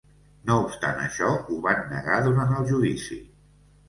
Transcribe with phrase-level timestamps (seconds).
[0.51, 3.19] No obstant això, ho van negar durant el judici.